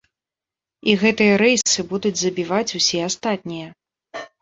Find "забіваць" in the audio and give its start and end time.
2.25-2.67